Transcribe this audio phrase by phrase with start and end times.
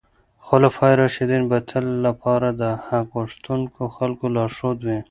[0.47, 4.97] خلفای راشدین به د تل لپاره د حق غوښتونکو خلکو لارښود وي.